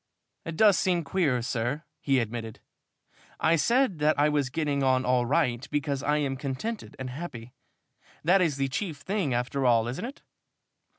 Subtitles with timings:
[0.45, 2.59] "It does seem queer, sir," he admitted.
[3.39, 7.53] "I said that I was getting on all right because I am contented and happy.
[8.23, 10.23] That is the chief thing after all, isn't it?"